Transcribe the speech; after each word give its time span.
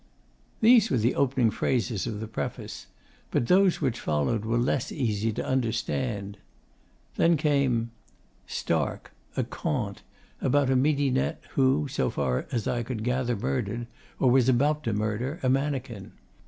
These 0.61 0.89
were 0.89 0.97
the 0.97 1.13
opening 1.13 1.51
phrases 1.51 2.07
of 2.07 2.19
the 2.19 2.27
preface, 2.27 2.87
but 3.29 3.45
those 3.45 3.81
which 3.81 3.99
followed 3.99 4.45
were 4.45 4.57
less 4.57 4.91
easy 4.91 5.31
to 5.33 5.45
understand. 5.45 6.39
Then 7.17 7.37
came 7.37 7.91
'Stark: 8.47 9.11
A 9.37 9.43
Conte,' 9.43 10.01
about 10.41 10.71
a 10.71 10.75
midinette 10.75 11.43
who, 11.51 11.87
so 11.87 12.09
far 12.09 12.47
as 12.51 12.67
I 12.67 12.81
could 12.81 13.03
gather, 13.03 13.35
murdered, 13.35 13.85
or 14.19 14.31
was 14.31 14.49
about 14.49 14.83
to 14.85 14.93
murder, 14.93 15.39
a 15.43 15.49
mannequin. 15.49 16.13